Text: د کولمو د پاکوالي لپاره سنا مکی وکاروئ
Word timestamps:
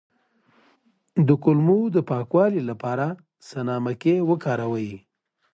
د 1.27 1.29
کولمو 1.43 1.79
د 1.95 1.97
پاکوالي 2.09 2.61
لپاره 2.69 3.05
سنا 3.49 3.75
مکی 3.85 4.15
وکاروئ 4.29 4.91